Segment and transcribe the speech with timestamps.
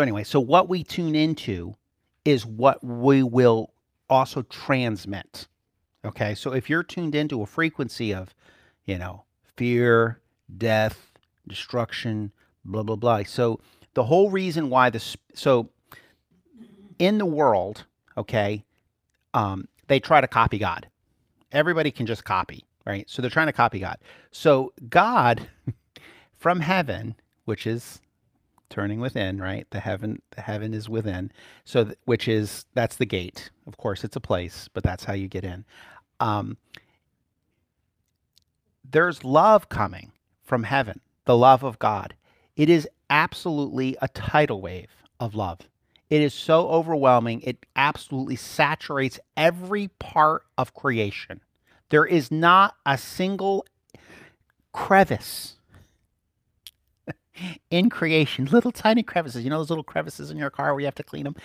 [0.00, 1.76] So, anyway, so what we tune into
[2.24, 3.70] is what we will
[4.08, 5.46] also transmit.
[6.06, 8.34] Okay, so if you're tuned into a frequency of,
[8.86, 9.24] you know,
[9.58, 10.18] fear,
[10.56, 11.12] death,
[11.46, 12.32] destruction,
[12.64, 13.24] blah, blah, blah.
[13.24, 13.60] So,
[13.92, 15.68] the whole reason why this, so
[16.98, 17.84] in the world,
[18.16, 18.64] okay,
[19.34, 20.88] um, they try to copy God.
[21.52, 23.04] Everybody can just copy, right?
[23.10, 23.98] So they're trying to copy God.
[24.30, 25.46] So God
[26.38, 28.00] from heaven, which is
[28.70, 29.66] turning within, right?
[29.70, 31.30] The heaven, the heaven is within.
[31.64, 33.50] So, th- which is that's the gate.
[33.66, 35.64] Of course, it's a place, but that's how you get in.
[36.20, 36.56] Um,
[38.88, 42.14] there's love coming from heaven, the love of God.
[42.56, 45.60] It is absolutely a tidal wave of love.
[46.08, 47.40] It is so overwhelming.
[47.42, 51.40] It absolutely saturates every part of creation.
[51.90, 53.64] There is not a single
[54.72, 55.56] crevice
[57.70, 59.44] in creation, little tiny crevices.
[59.44, 61.36] You know those little crevices in your car where you have to clean them?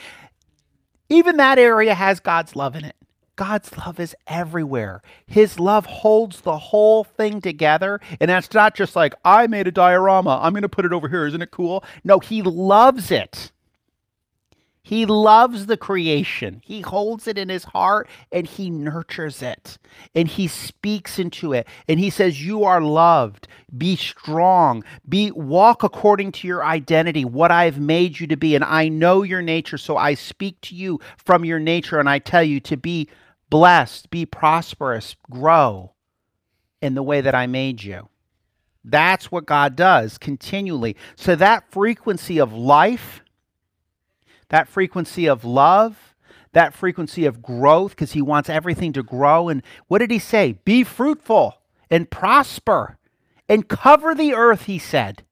[1.10, 2.96] Even that area has God's love in it.
[3.36, 5.02] God's love is everywhere.
[5.28, 8.00] His love holds the whole thing together.
[8.20, 10.40] And that's not just like, I made a diorama.
[10.42, 11.26] I'm going to put it over here.
[11.26, 11.84] Isn't it cool?
[12.04, 13.52] No, He loves it.
[14.88, 16.62] He loves the creation.
[16.64, 19.80] He holds it in his heart and he nurtures it.
[20.14, 21.68] And he speaks into it.
[21.88, 23.48] And he says, "You are loved.
[23.76, 24.84] Be strong.
[25.10, 28.54] Be walk according to your identity, what I've made you to be.
[28.54, 32.20] And I know your nature, so I speak to you from your nature and I
[32.20, 33.10] tell you to be
[33.50, 35.94] blessed, be prosperous, grow
[36.80, 38.10] in the way that I made you."
[38.84, 40.96] That's what God does continually.
[41.16, 43.24] So that frequency of life
[44.50, 46.16] that frequency of love,
[46.54, 49.50] that frequency of growth, because he wants everything to grow.
[49.50, 50.60] And what did he say?
[50.66, 51.56] Be fruitful
[51.90, 52.98] and prosper
[53.50, 55.24] and cover the earth, he said.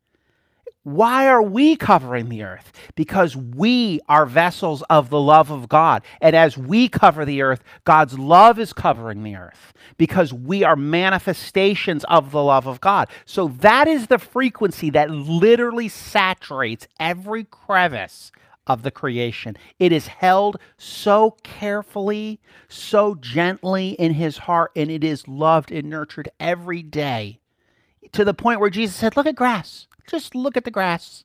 [0.84, 2.74] Why are we covering the earth?
[2.96, 6.04] Because we are vessels of the love of God.
[6.20, 10.76] And as we cover the earth, God's love is covering the earth because we are
[10.76, 13.08] manifestations of the love of God.
[13.26, 18.34] So that is the frequency that literally saturates every crevice
[18.68, 19.58] of the creation.
[19.80, 25.90] It is held so carefully, so gently in his heart, and it is loved and
[25.90, 27.40] nurtured every day
[28.12, 29.88] to the point where Jesus said, Look at grass.
[30.08, 31.24] Just look at the grass.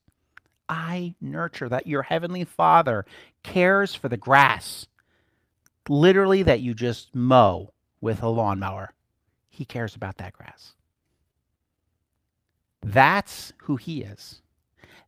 [0.68, 3.06] I nurture that your heavenly Father
[3.42, 4.86] cares for the grass.
[5.88, 8.92] Literally, that you just mow with a lawnmower.
[9.48, 10.74] He cares about that grass.
[12.82, 14.42] That's who He is.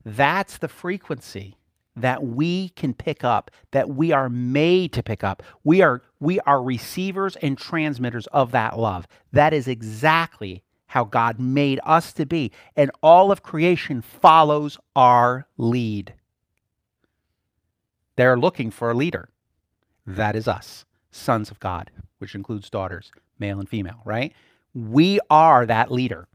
[0.04, 1.56] That's the frequency
[2.00, 5.42] that we can pick up that we are made to pick up.
[5.64, 9.06] We are we are receivers and transmitters of that love.
[9.32, 12.50] That is exactly how god made us to be.
[12.76, 16.14] And all of creation follows our lead.
[18.16, 19.28] They're looking for a leader.
[20.06, 24.32] That is us sons of god which includes daughters male and female right?
[24.74, 26.28] We are that leader.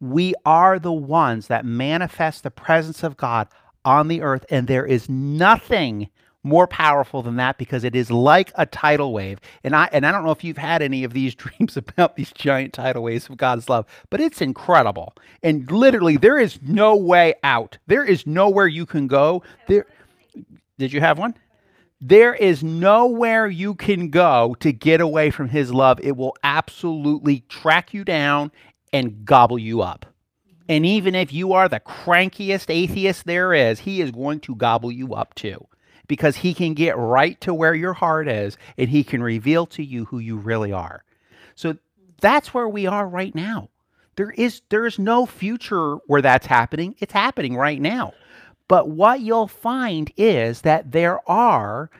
[0.00, 3.48] We are the ones that manifest the presence of god
[3.88, 6.10] on the earth, and there is nothing
[6.42, 9.40] more powerful than that because it is like a tidal wave.
[9.64, 12.30] And I and I don't know if you've had any of these dreams about these
[12.32, 15.14] giant tidal waves of God's love, but it's incredible.
[15.42, 17.78] And literally there is no way out.
[17.86, 19.42] There is nowhere you can go.
[19.66, 19.86] There
[20.78, 21.34] Did you have one?
[22.00, 25.98] There is nowhere you can go to get away from his love.
[26.00, 28.52] It will absolutely track you down
[28.92, 30.06] and gobble you up.
[30.68, 34.92] And even if you are the crankiest atheist there is, he is going to gobble
[34.92, 35.66] you up too.
[36.06, 39.82] Because he can get right to where your heart is and he can reveal to
[39.82, 41.04] you who you really are.
[41.54, 41.76] So
[42.20, 43.68] that's where we are right now.
[44.16, 46.96] There is there is no future where that's happening.
[46.98, 48.14] It's happening right now.
[48.68, 51.90] But what you'll find is that there are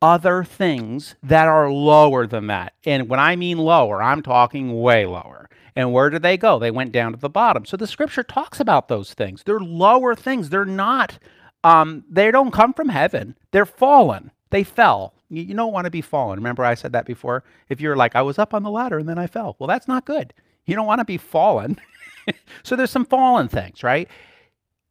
[0.00, 2.74] other things that are lower than that.
[2.84, 5.48] And when I mean lower, I'm talking way lower.
[5.76, 6.58] And where did they go?
[6.58, 7.64] They went down to the bottom.
[7.64, 9.42] So the scripture talks about those things.
[9.42, 10.50] They're lower things.
[10.50, 11.18] They're not,
[11.64, 13.36] um, they don't come from heaven.
[13.50, 14.30] They're fallen.
[14.50, 15.14] They fell.
[15.28, 16.38] You, you don't want to be fallen.
[16.38, 17.42] Remember, I said that before?
[17.68, 19.56] If you're like, I was up on the ladder and then I fell.
[19.58, 20.32] Well, that's not good.
[20.64, 21.80] You don't want to be fallen.
[22.62, 24.08] so there's some fallen things, right?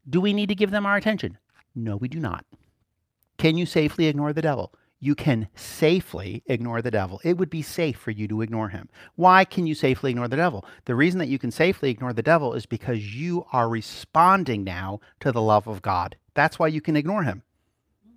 [0.09, 1.37] Do we need to give them our attention?
[1.75, 2.45] No, we do not.
[3.37, 4.73] Can you safely ignore the devil?
[5.03, 7.19] You can safely ignore the devil.
[7.25, 8.87] It would be safe for you to ignore him.
[9.15, 10.65] Why can you safely ignore the devil?
[10.85, 15.01] The reason that you can safely ignore the devil is because you are responding now
[15.19, 16.15] to the love of God.
[16.35, 17.43] That's why you can ignore him.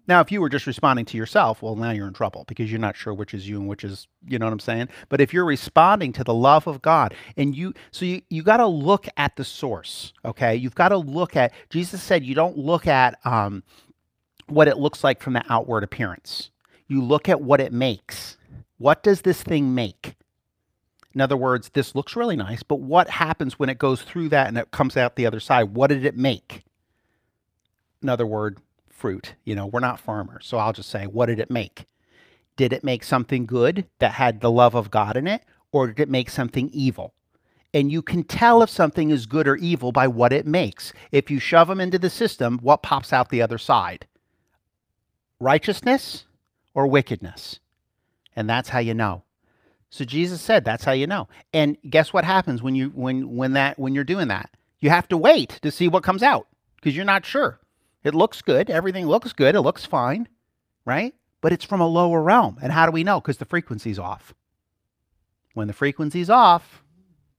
[0.06, 2.78] Now, if you were just responding to yourself, well, now you're in trouble because you're
[2.78, 4.88] not sure which is you and which is, you know what I'm saying?
[5.08, 8.58] But if you're responding to the love of God and you, so you, you got
[8.58, 10.54] to look at the source, okay?
[10.54, 13.64] You've got to look at, Jesus said, you don't look at, um,
[14.48, 16.50] what it looks like from the outward appearance.
[16.88, 18.36] You look at what it makes.
[18.78, 20.14] What does this thing make?
[21.14, 24.48] In other words, this looks really nice, but what happens when it goes through that
[24.48, 25.74] and it comes out the other side?
[25.74, 26.62] What did it make?
[28.02, 28.58] In other word,
[28.90, 29.34] fruit.
[29.44, 31.86] You know, we're not farmers, so I'll just say, what did it make?
[32.56, 35.42] Did it make something good that had the love of God in it,
[35.72, 37.14] or did it make something evil?
[37.72, 40.92] And you can tell if something is good or evil by what it makes.
[41.12, 44.06] If you shove them into the system, what pops out the other side?
[45.40, 46.24] Righteousness
[46.76, 47.58] or wickedness?
[48.36, 49.24] And that's how you know.
[49.88, 51.26] So Jesus said that's how you know.
[51.52, 54.50] And guess what happens when you when when that when you're doing that?
[54.78, 56.46] You have to wait to see what comes out
[56.76, 57.58] because you're not sure.
[58.04, 60.28] It looks good, everything looks good, it looks fine,
[60.84, 61.14] right?
[61.40, 62.58] But it's from a lower realm.
[62.62, 63.20] And how do we know?
[63.20, 64.34] Because the frequency's off.
[65.54, 66.82] When the frequency's off,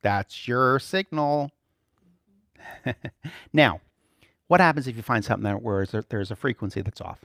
[0.01, 1.51] that's your signal.
[3.53, 3.81] now,
[4.47, 7.23] what happens if you find something that where there's a frequency that's off?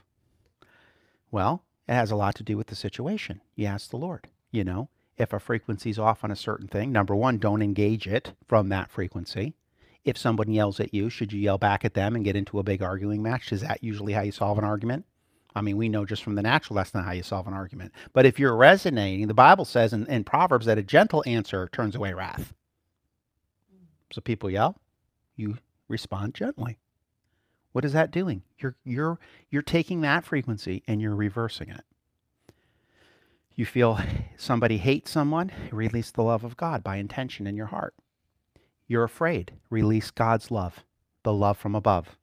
[1.31, 3.41] Well, it has a lot to do with the situation.
[3.55, 6.91] You ask the Lord, you know, if a frequency is off on a certain thing,
[6.91, 9.53] number one, don't engage it from that frequency.
[10.03, 12.63] If someone yells at you, should you yell back at them and get into a
[12.63, 13.51] big arguing match?
[13.51, 15.05] Is that usually how you solve an argument?
[15.55, 17.93] I mean, we know just from the natural that's not how you solve an argument.
[18.11, 21.95] But if you're resonating, the Bible says in, in Proverbs that a gentle answer turns
[21.95, 22.53] away wrath.
[24.11, 24.77] So people yell,
[25.35, 25.57] you
[25.87, 26.79] respond gently.
[27.73, 28.43] What is that doing?
[28.59, 31.83] You're you're you're taking that frequency and you're reversing it.
[33.55, 33.99] You feel
[34.37, 37.93] somebody hates someone, release the love of God by intention in your heart.
[38.87, 40.83] You're afraid, release God's love,
[41.23, 42.17] the love from above.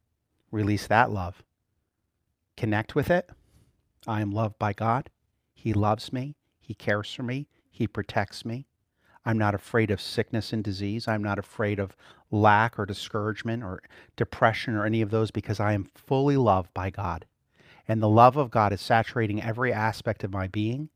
[0.50, 1.43] Release that love.
[2.56, 3.31] Connect with it.
[4.06, 5.11] I am loved by God.
[5.55, 6.37] He loves me.
[6.61, 7.49] He cares for me.
[7.70, 8.67] He protects me.
[9.25, 11.06] I'm not afraid of sickness and disease.
[11.06, 11.96] I'm not afraid of
[12.31, 13.82] lack or discouragement or
[14.17, 17.26] depression or any of those because I am fully loved by God.
[17.87, 20.88] And the love of God is saturating every aspect of my being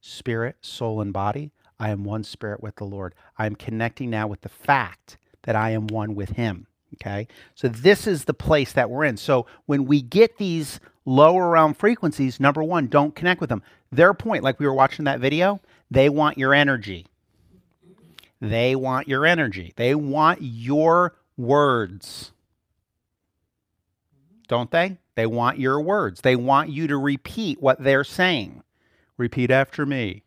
[0.00, 1.52] spirit, soul, and body.
[1.78, 3.14] I am one spirit with the Lord.
[3.36, 6.66] I am connecting now with the fact that I am one with Him.
[6.94, 7.28] Okay.
[7.54, 9.16] So this is the place that we're in.
[9.16, 13.62] So when we get these lower realm frequencies, number one, don't connect with them.
[13.92, 15.60] Their point, like we were watching that video,
[15.90, 17.06] they want your energy.
[18.40, 19.72] They want your energy.
[19.76, 22.32] They want your words.
[24.48, 24.98] Don't they?
[25.14, 26.22] They want your words.
[26.22, 28.62] They want you to repeat what they're saying.
[29.16, 30.22] Repeat after me.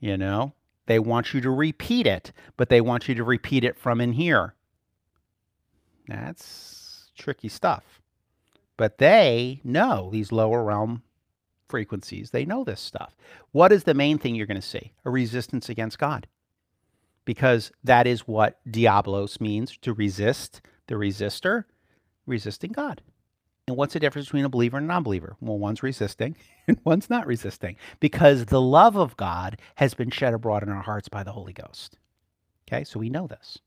[0.00, 0.52] You know,
[0.86, 4.12] they want you to repeat it, but they want you to repeat it from in
[4.12, 4.54] here.
[6.08, 8.00] That's tricky stuff.
[8.76, 11.02] But they know these lower realm
[11.68, 12.30] frequencies.
[12.30, 13.16] They know this stuff.
[13.52, 14.92] What is the main thing you're going to see?
[15.04, 16.26] A resistance against God.
[17.26, 21.64] Because that is what diablos means to resist, the resistor,
[22.24, 23.02] resisting God.
[23.68, 25.36] And what's the difference between a believer and a non believer?
[25.42, 26.36] Well, one's resisting
[26.66, 30.82] and one's not resisting because the love of God has been shed abroad in our
[30.82, 31.98] hearts by the Holy Ghost.
[32.66, 33.58] Okay, so we know this.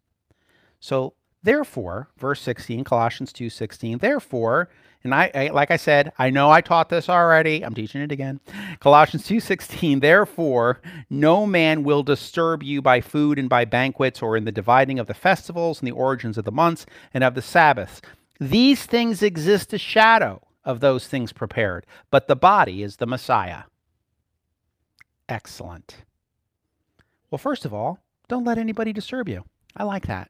[0.79, 4.69] So Therefore, verse 16, Colossians 2:16, therefore,
[5.03, 7.63] and I, I, like I said, I know I taught this already.
[7.63, 8.41] I'm teaching it again.
[8.79, 14.43] Colossians 2:16, therefore, no man will disturb you by food and by banquets or in
[14.43, 18.01] the dividing of the festivals and the origins of the months and of the sabbaths.
[18.39, 23.63] These things exist as shadow of those things prepared, but the body is the Messiah.
[25.29, 26.03] Excellent.
[27.31, 29.45] Well, first of all, don't let anybody disturb you.
[29.77, 30.29] I like that.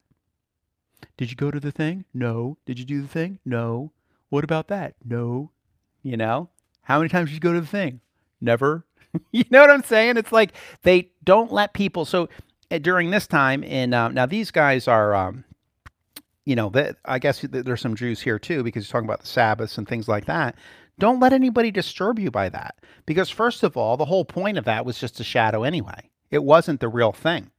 [1.17, 2.05] Did you go to the thing?
[2.13, 2.58] No.
[2.65, 3.39] Did you do the thing?
[3.46, 3.91] No.
[4.29, 4.95] What about that?
[5.03, 5.51] No.
[6.01, 6.50] You know,
[6.83, 8.00] how many times did you go to the thing?
[8.39, 8.86] Never.
[9.31, 10.17] you know what I'm saying?
[10.17, 12.05] It's like they don't let people.
[12.05, 12.29] So
[12.71, 15.43] uh, during this time, and um, now these guys are, um,
[16.45, 19.27] you know, that I guess there's some Jews here too because you're talking about the
[19.27, 20.55] Sabbaths and things like that.
[21.00, 24.65] Don't let anybody disturb you by that because first of all, the whole point of
[24.65, 26.09] that was just a shadow anyway.
[26.31, 27.51] It wasn't the real thing.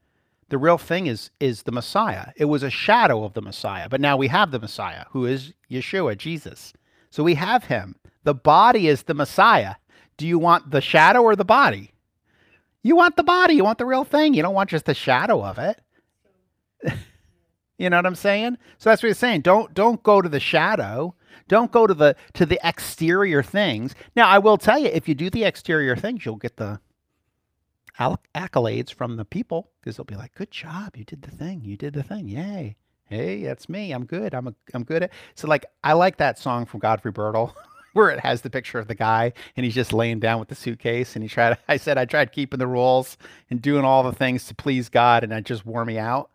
[0.50, 2.32] The real thing is is the Messiah.
[2.36, 5.52] It was a shadow of the Messiah, but now we have the Messiah, who is
[5.70, 6.72] Yeshua, Jesus.
[7.10, 7.96] So we have him.
[8.24, 9.76] The body is the Messiah.
[10.16, 11.92] Do you want the shadow or the body?
[12.82, 13.54] You want the body.
[13.54, 14.34] You want the real thing.
[14.34, 15.80] You don't want just the shadow of it.
[17.78, 18.58] you know what I'm saying?
[18.78, 19.42] So that's what he's saying.
[19.42, 21.14] Don't don't go to the shadow.
[21.46, 23.94] Don't go to the to the exterior things.
[24.16, 26.80] Now I will tell you, if you do the exterior things, you'll get the
[28.34, 31.76] accolades from the people because they'll be like, "Good job, you did the thing, you
[31.76, 33.92] did the thing, yay!" Hey, that's me.
[33.92, 34.34] I'm good.
[34.34, 35.12] I'm a, I'm good at.
[35.34, 37.52] So like, I like that song from Godfrey Birtill.
[37.92, 40.54] where it has the picture of the guy and he's just laying down with the
[40.54, 43.16] suitcase and he tried I said I tried keeping the rules
[43.50, 46.30] and doing all the things to please God and it just wore me out.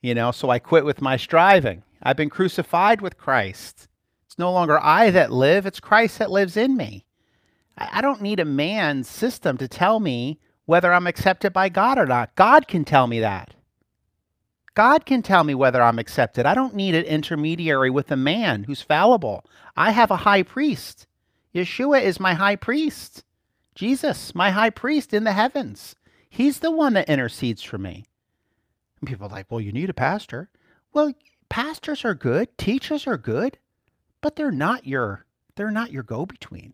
[0.00, 1.82] You know, so I quit with my striving.
[2.02, 3.88] I've been crucified with Christ.
[4.26, 7.04] It's no longer I that live, it's Christ that lives in me.
[7.78, 10.38] I don't need a man's system to tell me
[10.72, 12.34] whether I'm accepted by God or not.
[12.34, 13.52] God can tell me that.
[14.72, 16.46] God can tell me whether I'm accepted.
[16.46, 19.44] I don't need an intermediary with a man who's fallible.
[19.76, 21.06] I have a high priest.
[21.54, 23.22] Yeshua is my high priest.
[23.74, 25.94] Jesus, my high priest in the heavens.
[26.30, 28.06] He's the one that intercedes for me.
[28.98, 30.48] And people are like, well, you need a pastor.
[30.94, 31.12] Well,
[31.50, 33.58] pastors are good, teachers are good,
[34.22, 36.72] but they're not your they're not your go-between.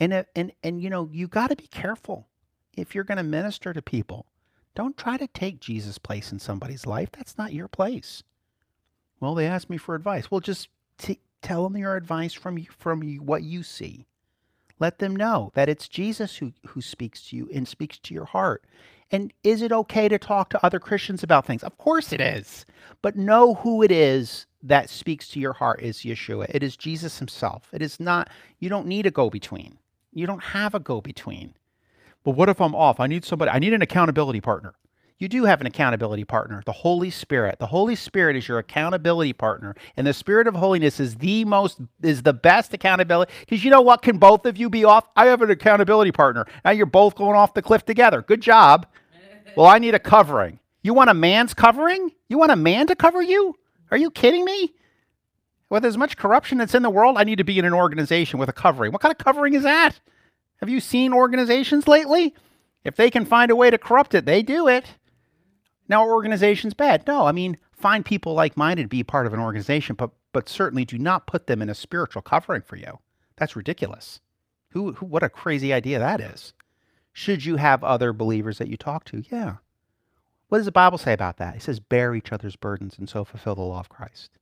[0.00, 2.28] And and and you know, you got to be careful
[2.76, 4.26] if you're going to minister to people.
[4.74, 7.10] Don't try to take Jesus' place in somebody's life.
[7.12, 8.22] That's not your place.
[9.20, 10.30] Well, they asked me for advice.
[10.30, 14.06] Well, just t- tell them your advice from from what you see.
[14.80, 18.26] Let them know that it's Jesus who, who speaks to you and speaks to your
[18.26, 18.64] heart.
[19.10, 21.64] And is it okay to talk to other Christians about things?
[21.64, 22.64] Of course it is.
[23.02, 26.46] But know who it is that speaks to your heart is Yeshua.
[26.50, 27.68] It is Jesus himself.
[27.72, 28.28] It is not,
[28.58, 29.78] you don't need a go between.
[30.12, 31.54] You don't have a go between.
[32.24, 33.00] But what if I'm off?
[33.00, 34.74] I need somebody, I need an accountability partner
[35.18, 37.58] you do have an accountability partner, the Holy Spirit.
[37.58, 41.80] The Holy Spirit is your accountability partner, and the Spirit of holiness is the most
[42.02, 43.32] is the best accountability.
[43.40, 44.02] Because you know what?
[44.02, 45.08] Can both of you be off?
[45.16, 46.46] I have an accountability partner.
[46.64, 48.22] Now you're both going off the cliff together.
[48.22, 48.86] Good job.
[49.56, 50.60] Well, I need a covering.
[50.82, 52.12] You want a man's covering?
[52.28, 53.56] You want a man to cover you?
[53.90, 54.72] Are you kidding me?
[55.70, 58.38] With as much corruption that's in the world, I need to be in an organization
[58.38, 58.92] with a covering.
[58.92, 60.00] What kind of covering is that?
[60.60, 62.34] Have you seen organizations lately?
[62.84, 64.94] If they can find a way to corrupt it, they do it.
[65.88, 67.06] Now, organization's bad.
[67.06, 70.84] No, I mean, find people like minded be part of an organization, but but certainly
[70.84, 72.98] do not put them in a spiritual covering for you.
[73.36, 74.20] That's ridiculous.
[74.70, 76.52] Who, who what a crazy idea that is.
[77.12, 79.24] Should you have other believers that you talk to?
[79.30, 79.56] Yeah.
[80.48, 81.56] What does the Bible say about that?
[81.56, 84.38] It says, bear each other's burdens and so fulfill the law of Christ.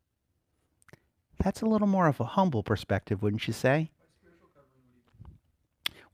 [1.43, 3.91] That's a little more of a humble perspective, wouldn't you say?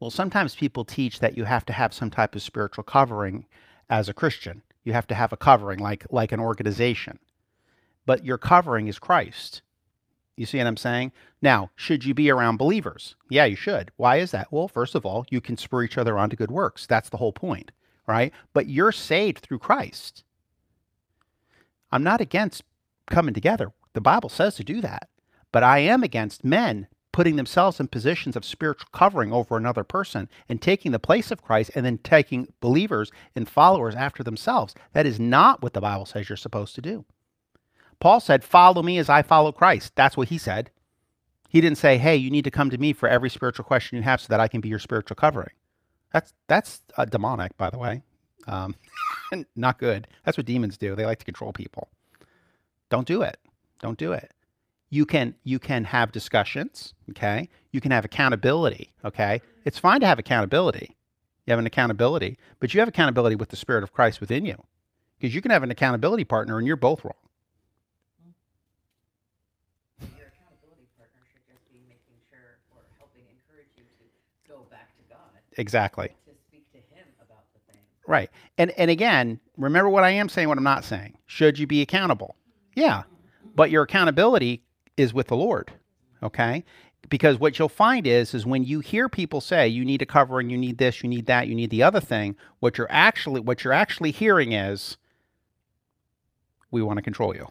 [0.01, 3.47] Well, sometimes people teach that you have to have some type of spiritual covering
[3.89, 4.63] as a Christian.
[4.83, 7.21] You have to have a covering, like like an organization.
[8.05, 9.63] But your covering is Christ.
[10.37, 11.13] You see what I'm saying?
[11.41, 13.15] Now, should you be around believers?
[13.29, 13.93] Yeah, you should.
[13.97, 14.51] Why is that?
[14.51, 16.87] Well, first of all, you can spur each other on to good works.
[16.87, 17.71] That's the whole point,
[18.07, 18.33] right?
[18.53, 20.25] But you're saved through Christ.
[21.93, 22.65] I'm not against
[23.07, 23.73] coming together.
[23.95, 25.09] The Bible says to do that.
[25.53, 30.29] But I am against men putting themselves in positions of spiritual covering over another person
[30.49, 34.75] and taking the place of Christ and then taking believers and followers after themselves.
[34.95, 37.05] That is not what the Bible says you're supposed to do.
[38.01, 39.93] Paul said, Follow me as I follow Christ.
[39.95, 40.71] That's what he said.
[41.51, 44.03] He didn't say, Hey, you need to come to me for every spiritual question you
[44.03, 45.53] have so that I can be your spiritual covering.
[46.13, 48.03] That's that's uh, demonic, by the way.
[48.47, 48.75] Um,
[49.57, 50.09] not good.
[50.25, 50.97] That's what demons do.
[50.97, 51.89] They like to control people.
[52.91, 53.39] Don't do it.
[53.83, 54.31] Don't do it.
[54.91, 57.49] You can you can have discussions okay?
[57.73, 59.43] You can have accountability okay?
[59.65, 60.97] It's fine to have accountability.
[61.47, 64.63] You have an accountability but you have accountability with the spirit of christ within you
[65.19, 67.15] because you can have an accountability partner and you're both wrong.
[70.01, 74.95] Your accountability partner should just be making sure or helping encourage you to go back
[74.97, 76.09] to god exactly.
[76.09, 77.83] to speak to him about the thing.
[78.07, 78.31] Right.
[78.59, 81.19] And and again remember what i am saying what i'm not saying.
[81.27, 82.37] Should you be accountable?
[82.77, 83.03] Yeah
[83.55, 84.63] but your accountability
[84.97, 85.73] is with the Lord.
[86.23, 86.65] Okay?
[87.09, 90.51] Because what you'll find is is when you hear people say you need a covering,
[90.51, 93.65] you need this, you need that, you need the other thing, what you're actually what
[93.65, 94.97] you're actually hearing is
[96.71, 97.49] we want to control you.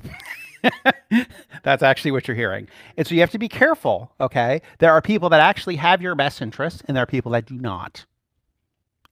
[1.63, 2.67] That's actually what you're hearing.
[2.97, 4.61] And so you have to be careful, okay?
[4.79, 7.55] There are people that actually have your best interests and there are people that do
[7.55, 8.05] not.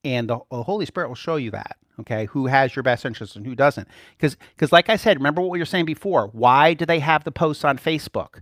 [0.04, 3.36] And the, the Holy Spirit will show you that okay who has your best interest
[3.36, 3.86] and who doesn't.
[4.16, 7.24] Because because like i said remember what we were saying before why do they have
[7.24, 8.40] the posts on facebook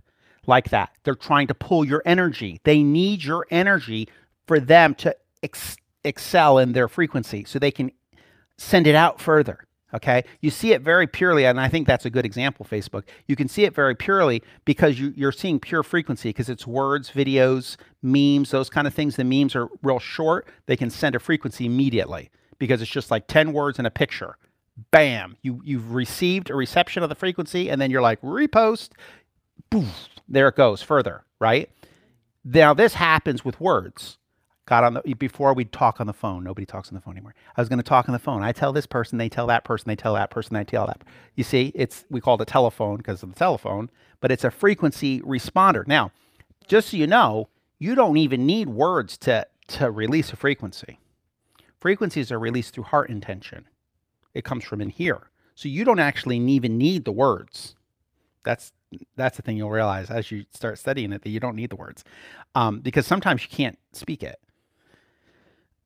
[0.49, 0.91] like that?
[1.03, 2.59] They're trying to pull your energy.
[2.65, 4.09] They need your energy
[4.47, 7.91] for them to ex- excel in their frequency so they can
[8.57, 10.23] send it out further okay?
[10.41, 13.03] You see it very purely and i think that's a good example facebook.
[13.27, 17.09] You can see it very purely because you, you're seeing pure frequency because it's words
[17.09, 19.15] videos memes those kind of things.
[19.15, 20.47] The memes are real short.
[20.65, 22.29] They can send a frequency immediately
[22.59, 24.37] because it's just like 10 words and a picture.
[24.91, 28.91] Bam, you, you've received a reception of the frequency, and then you're like, repost,
[29.69, 31.69] poof, there it goes further, right?
[32.45, 34.17] Now, this happens with words.
[34.69, 36.43] Got on the before we'd talk on the phone.
[36.43, 37.33] Nobody talks on the phone anymore.
[37.57, 38.43] I was going to talk on the phone.
[38.43, 41.01] I tell this person, they tell that person, they tell that person, they tell that.
[41.33, 43.89] You see, it's we call it a telephone because of the telephone,
[44.21, 45.87] but it's a frequency responder.
[45.87, 46.11] Now,
[46.67, 47.49] just so you know,
[47.79, 50.99] you don't even need words to to release a frequency.
[51.79, 53.65] Frequencies are released through heart intention.
[54.35, 55.31] It comes from in here.
[55.55, 57.75] So you don't actually even need the words.
[58.43, 58.71] That's
[59.15, 61.75] that's the thing you'll realize as you start studying it that you don't need the
[61.75, 62.03] words,
[62.53, 64.39] um, because sometimes you can't speak it,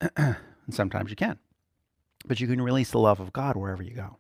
[0.18, 0.38] and
[0.70, 1.40] sometimes you can,
[2.26, 4.18] but you can release the love of God wherever you go.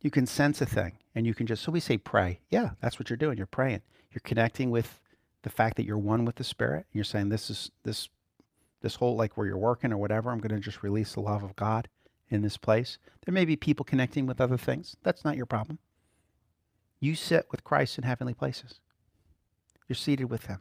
[0.00, 2.40] You can sense a thing, and you can just so we say pray.
[2.50, 3.36] Yeah, that's what you're doing.
[3.36, 3.82] You're praying.
[4.12, 5.00] You're connecting with
[5.42, 6.86] the fact that you're one with the Spirit.
[6.92, 8.08] You're saying this is this
[8.80, 10.30] this whole like where you're working or whatever.
[10.30, 11.88] I'm going to just release the love of God
[12.30, 12.98] in this place.
[13.24, 14.96] There may be people connecting with other things.
[15.02, 15.78] That's not your problem.
[17.00, 18.80] You sit with Christ in heavenly places.
[19.88, 20.60] You're seated with him.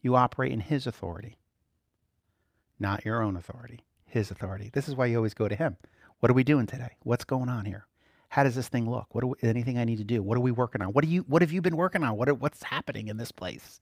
[0.00, 1.37] You operate in his authority,
[2.78, 4.70] not your own authority, his authority.
[4.72, 5.76] This is why you always go to him.
[6.20, 6.96] What are we doing today?
[7.02, 7.86] What's going on here?
[8.30, 9.14] How does this thing look?
[9.14, 10.22] What we, anything I need to do?
[10.22, 10.92] What are we working on?
[10.92, 12.16] What do you what have you been working on?
[12.16, 13.80] What are, what's happening in this place?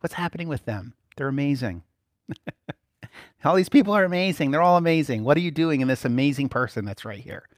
[0.00, 0.94] What's happening with them?
[1.16, 1.82] They're amazing.
[3.44, 4.50] all these people are amazing.
[4.50, 5.24] They're all amazing.
[5.24, 7.48] What are you doing in this amazing person that's right here?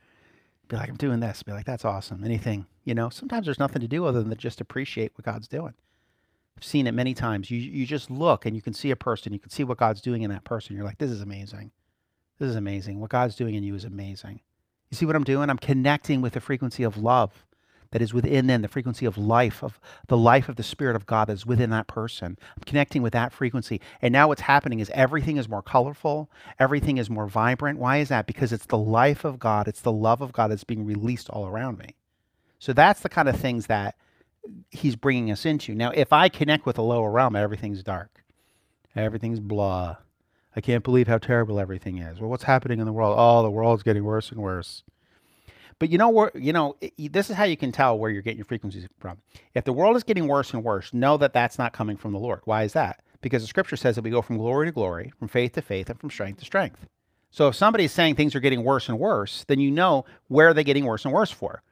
[0.69, 1.43] Be like, I'm doing this.
[1.43, 2.25] Be like, that's awesome.
[2.25, 5.75] Anything, you know, sometimes there's nothing to do other than just appreciate what God's doing.
[6.57, 7.51] I've seen it many times.
[7.51, 10.01] You you just look and you can see a person, you can see what God's
[10.01, 10.75] doing in that person.
[10.75, 11.71] You're like, this is amazing.
[12.39, 13.01] This is amazing.
[13.01, 14.41] What God's doing in you is amazing.
[14.91, 15.51] You see what I'm doing?
[15.51, 17.45] I'm connecting with the frequency of love
[17.91, 21.07] that is within them, the frequency of life, of the life of the Spirit of
[21.07, 22.39] God that is within that person.
[22.57, 23.81] I'm connecting with that frequency.
[24.03, 27.79] And now what's happening is everything is more colorful, everything is more vibrant.
[27.79, 28.27] Why is that?
[28.27, 31.47] Because it's the life of God, it's the love of God that's being released all
[31.47, 31.97] around me.
[32.59, 33.97] So that's the kind of things that
[34.71, 35.75] He's bringing us into.
[35.75, 38.25] Now, if I connect with a lower realm, everything's dark,
[38.95, 39.97] everything's blah.
[40.55, 42.19] I can't believe how terrible everything is.
[42.19, 43.17] Well, what's happening in the world?
[43.19, 44.83] Oh, the world's getting worse and worse.
[45.79, 48.23] But you know where you know it, this is how you can tell where you're
[48.23, 49.19] getting your frequencies from.
[49.55, 52.19] If the world is getting worse and worse, know that that's not coming from the
[52.19, 52.41] Lord.
[52.45, 53.03] Why is that?
[53.21, 55.91] Because the Scripture says that we go from glory to glory, from faith to faith,
[55.91, 56.87] and from strength to strength.
[57.30, 60.54] So if somebody's saying things are getting worse and worse, then you know where they're
[60.54, 61.63] they getting worse and worse for.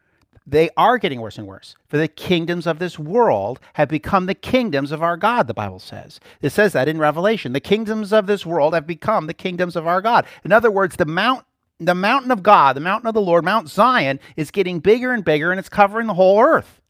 [0.47, 1.75] They are getting worse and worse.
[1.89, 5.79] For the kingdoms of this world have become the kingdoms of our God, the Bible
[5.79, 6.21] says.
[6.43, 7.55] It says that in Revelation.
[7.55, 10.27] The kingdoms of this world have become the kingdoms of our God.
[10.45, 11.45] In other words, the mount
[11.81, 15.25] the mountain of God, the mountain of the Lord, Mount Zion, is getting bigger and
[15.25, 16.81] bigger and it's covering the whole earth.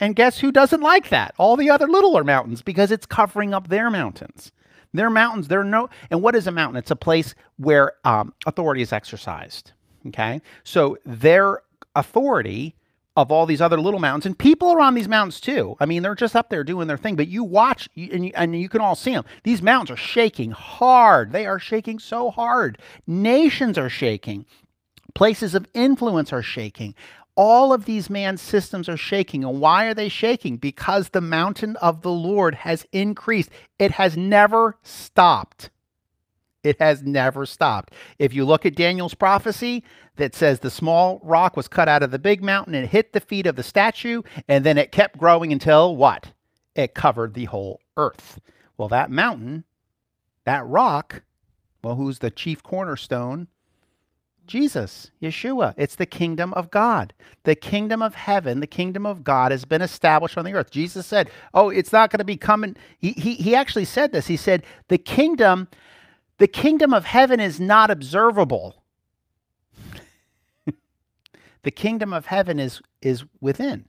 [0.00, 1.34] And guess who doesn't like that?
[1.38, 4.50] All the other littler mountains because it's covering up their mountains.
[4.94, 6.78] Their mountains, they're no, and what is a mountain?
[6.78, 9.72] It's a place where um, authority is exercised.
[10.06, 10.40] Okay.
[10.64, 11.60] So their
[11.98, 12.74] authority
[13.16, 15.76] of all these other little mountains, and people are on these mountains too.
[15.80, 18.58] I mean, they're just up there doing their thing, but you watch and you, and
[18.60, 19.24] you can all see them.
[19.42, 21.32] These mountains are shaking hard.
[21.32, 22.78] They are shaking so hard.
[23.08, 24.46] Nations are shaking.
[25.14, 26.94] Places of influence are shaking.
[27.34, 29.42] All of these man's systems are shaking.
[29.42, 30.56] And why are they shaking?
[30.56, 33.50] Because the mountain of the Lord has increased.
[33.80, 35.70] It has never stopped.
[36.68, 37.94] It has never stopped.
[38.18, 39.82] If you look at Daniel's prophecy
[40.16, 43.20] that says the small rock was cut out of the big mountain and hit the
[43.20, 46.32] feet of the statue, and then it kept growing until what?
[46.74, 48.38] It covered the whole earth.
[48.76, 49.64] Well, that mountain,
[50.44, 51.22] that rock,
[51.82, 53.48] well, who's the chief cornerstone?
[54.46, 55.74] Jesus, Yeshua.
[55.76, 57.12] It's the kingdom of God.
[57.44, 60.70] The kingdom of heaven, the kingdom of God has been established on the earth.
[60.70, 62.76] Jesus said, Oh, it's not going to be coming.
[62.98, 64.26] He, he, he actually said this.
[64.26, 65.68] He said, The kingdom
[66.38, 68.82] the kingdom of heaven is not observable.
[71.62, 73.86] the kingdom of heaven is, is within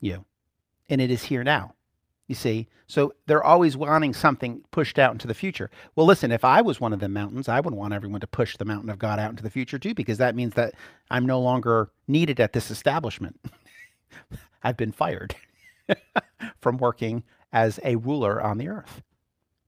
[0.00, 0.24] you,
[0.88, 1.74] and it is here now.
[2.28, 2.68] You see?
[2.86, 5.70] So they're always wanting something pushed out into the future.
[5.96, 8.56] Well, listen, if I was one of the mountains, I would want everyone to push
[8.56, 10.74] the mountain of God out into the future too, because that means that
[11.10, 13.40] I'm no longer needed at this establishment.
[14.62, 15.34] I've been fired
[16.60, 19.02] from working as a ruler on the earth.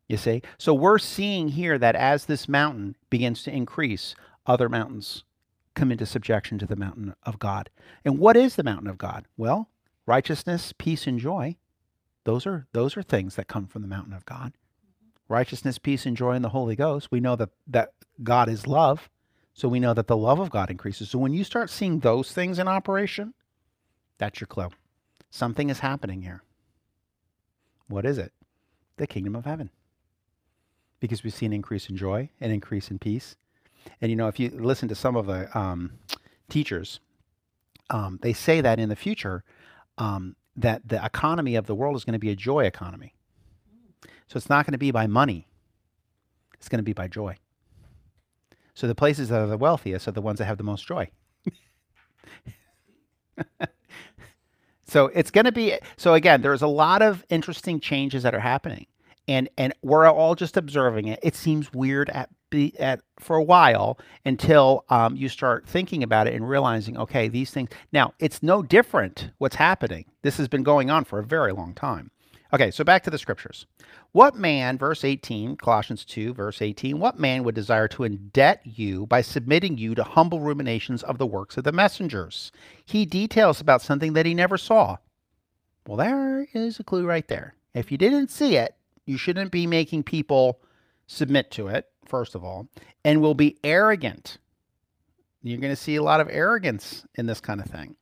[0.09, 0.43] You see?
[0.59, 4.15] So we're seeing here that as this mountain begins to increase,
[4.47, 5.25] other mountains
[5.75, 7.71] come into subjection to the mountain of God.
[8.05, 9.27] And what is the mountain of God?
[9.37, 9.71] Well,
[10.07, 11.57] righteousness, peace, and joy.
[12.25, 14.53] Those are those are things that come from the mountain of God.
[15.29, 17.11] Righteousness, peace, and joy in the Holy Ghost.
[17.11, 19.11] We know that that God is love,
[19.53, 21.11] so we know that the love of God increases.
[21.11, 23.35] So when you start seeing those things in operation,
[24.19, 24.69] that's your clue.
[25.31, 26.43] Something is happening here.
[27.89, 28.33] What is it?
[28.97, 29.71] The kingdom of heaven
[31.01, 33.37] because we see an increase in joy, an increase in peace.
[34.01, 35.93] And you know, if you listen to some of the um,
[36.49, 37.01] teachers,
[37.91, 39.45] um, they say that in the future,
[39.99, 43.15] um, that the economy of the world is going to be a joy economy.
[44.27, 45.47] So it's not going to be by money;
[46.55, 47.37] it's going to be by joy.
[48.75, 51.11] So the places that are the wealthiest are the ones that have the most joy.
[54.87, 56.41] so it's going to be so again.
[56.41, 58.87] There's a lot of interesting changes that are happening
[59.29, 61.19] and and we're all just observing it.
[61.23, 62.31] It seems weird at
[62.79, 67.51] at for a while until um, you start thinking about it and realizing, okay, these
[67.51, 67.71] things.
[67.93, 69.31] Now it's no different.
[69.39, 70.05] What's happening?
[70.23, 72.11] This has been going on for a very long time.
[72.53, 73.67] Okay, so back to the scriptures.
[74.13, 79.07] What man, verse 18, Colossians 2, verse 18, what man would desire to indebt you
[79.07, 82.53] by submitting you to humble ruminations of the works of the messengers?
[82.85, 84.99] He details about something that he never saw.
[85.85, 87.57] Well, there is a clue right there.
[87.75, 90.61] If you didn't see it, you shouldn't be making people
[91.07, 92.69] submit to it, first of all,
[93.05, 94.39] and will be arrogant.
[95.43, 97.97] You're going to see a lot of arrogance in this kind of thing.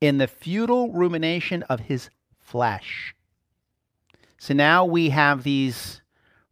[0.00, 2.08] In the futile rumination of his
[2.40, 3.14] flesh.
[4.38, 6.02] So now we have these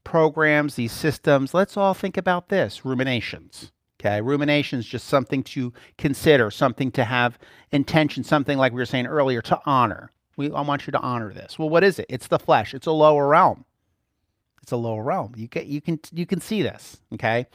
[0.05, 1.55] programs, these systems.
[1.55, 3.71] Let's all think about this ruminations.
[4.01, 7.39] Okay, ruminations just something to consider, something to have
[7.71, 10.11] intention, something like we were saying earlier to honor.
[10.37, 11.57] We, I want you to honor this.
[11.57, 12.07] Well, what is it?
[12.09, 12.75] It's the flesh.
[12.75, 13.65] It's a lower realm.
[14.63, 15.33] It's a lower realm.
[15.37, 17.01] You can you can you can see this.
[17.15, 17.47] Okay.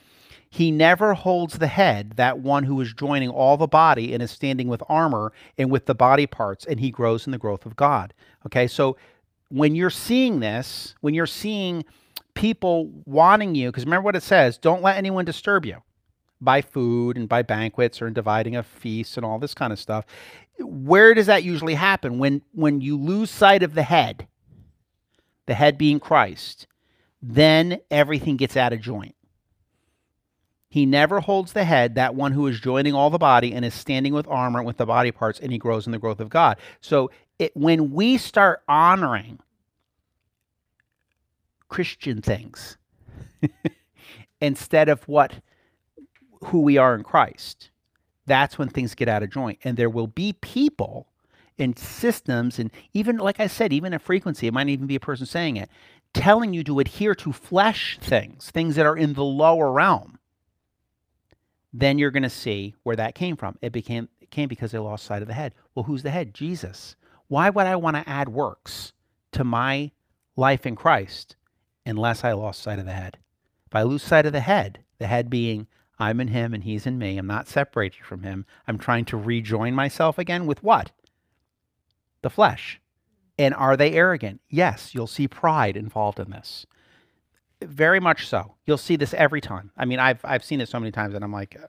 [0.49, 4.31] He never holds the head, that one who is joining all the body and is
[4.31, 7.75] standing with armor and with the body parts, and he grows in the growth of
[7.75, 8.13] God.
[8.45, 8.95] Okay, so
[9.49, 11.83] when you're seeing this, when you're seeing
[12.33, 15.81] people wanting you, because remember what it says don't let anyone disturb you
[16.39, 19.79] by food and by banquets or in dividing of feasts and all this kind of
[19.79, 20.05] stuff.
[20.59, 22.19] Where does that usually happen?
[22.19, 24.27] When when you lose sight of the head,
[25.45, 26.67] the head being Christ,
[27.21, 29.15] then everything gets out of joint.
[30.69, 33.73] He never holds the head, that one who is joining all the body and is
[33.73, 36.57] standing with armor with the body parts, and he grows in the growth of God.
[36.81, 39.39] So it, when we start honoring
[41.69, 42.77] Christian things
[44.41, 45.33] instead of what
[46.45, 47.71] who we are in Christ,
[48.25, 49.59] that's when things get out of joint.
[49.63, 51.07] And there will be people
[51.57, 54.99] and systems, and even like I said, even a frequency, it might even be a
[54.99, 55.69] person saying it,
[56.17, 60.19] telling you to adhere to flesh things, things that are in the lower realm,
[61.73, 63.57] then you're going to see where that came from.
[63.61, 65.53] It became it came because they lost sight of the head.
[65.73, 66.33] Well, who's the head?
[66.33, 66.95] Jesus.
[67.27, 68.93] Why would I want to add works
[69.33, 69.91] to my
[70.35, 71.35] life in Christ
[71.85, 73.17] unless I lost sight of the head?
[73.67, 75.67] If I lose sight of the head, the head being
[75.99, 78.45] I'm in him and he's in me, I'm not separated from him.
[78.67, 80.91] I'm trying to rejoin myself again with what?
[82.21, 82.79] The flesh.
[83.37, 84.41] And are they arrogant?
[84.49, 86.65] Yes, you'll see pride involved in this.
[87.61, 88.55] Very much so.
[88.65, 89.71] You'll see this every time.
[89.77, 91.67] I mean, I've I've seen it so many times and I'm like, uh,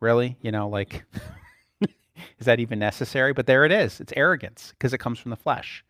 [0.00, 0.36] really?
[0.40, 1.04] You know, like
[1.80, 3.32] is that even necessary?
[3.32, 4.00] But there it is.
[4.00, 5.84] It's arrogance because it comes from the flesh.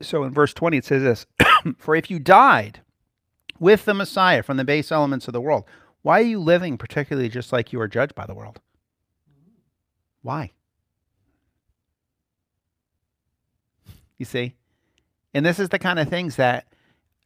[0.00, 1.26] So in verse 20 it says this,
[1.78, 2.80] "For if you died
[3.60, 5.64] with the Messiah from the base elements of the world,
[6.02, 8.60] why are you living particularly just like you are judged by the world?
[10.22, 10.50] Why?
[14.22, 14.54] You see?
[15.34, 16.66] And this is the kind of things that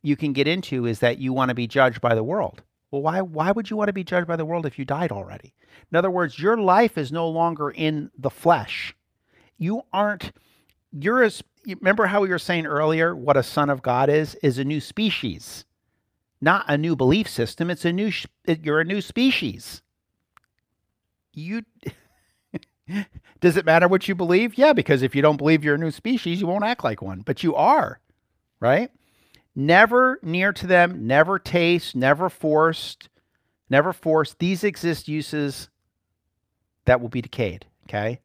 [0.02, 2.62] you can get into is that you want to be judged by the world.
[2.90, 5.12] Well, why why would you want to be judged by the world if you died
[5.12, 5.52] already?
[5.92, 8.96] In other words, your life is no longer in the flesh.
[9.58, 10.32] You aren't
[10.90, 14.56] you're as remember how we were saying earlier what a son of God is is
[14.56, 15.66] a new species.
[16.40, 18.10] Not a new belief system, it's a new
[18.46, 19.82] you're a new species.
[21.34, 21.60] You
[23.40, 24.56] Does it matter what you believe?
[24.56, 27.20] Yeah, because if you don't believe you're a new species, you won't act like one,
[27.20, 28.00] but you are,
[28.60, 28.90] right?
[29.54, 33.08] Never near to them, never taste, never forced,
[33.70, 34.38] never forced.
[34.38, 35.68] These exist uses
[36.84, 38.20] that will be decayed, okay?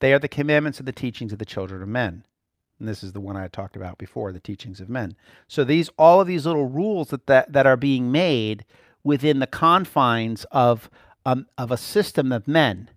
[0.00, 2.24] They are the commandments and the teachings of the children of men.
[2.78, 5.14] And this is the one I talked about before, the teachings of men.
[5.46, 8.64] So these all of these little rules that that, that are being made
[9.04, 10.90] within the confines of
[11.24, 12.90] um, of a system of men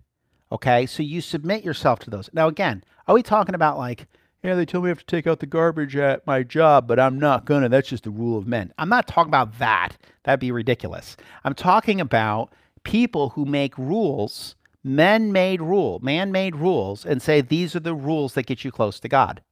[0.52, 2.30] Okay, so you submit yourself to those.
[2.32, 4.06] Now, again, are we talking about like,
[4.42, 7.00] yeah, they told me I have to take out the garbage at my job, but
[7.00, 7.68] I'm not gonna.
[7.68, 8.72] That's just the rule of men.
[8.78, 9.96] I'm not talking about that.
[10.22, 11.16] That'd be ridiculous.
[11.42, 12.52] I'm talking about
[12.84, 14.54] people who make rules,
[14.84, 18.70] men made rule, man made rules, and say these are the rules that get you
[18.70, 19.42] close to God.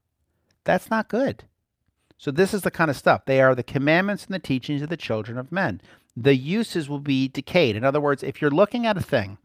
[0.63, 1.45] That's not good.
[2.19, 3.25] So, this is the kind of stuff.
[3.25, 5.81] They are the commandments and the teachings of the children of men.
[6.17, 7.75] The uses will be decayed.
[7.75, 9.39] In other words, if you're looking at a thing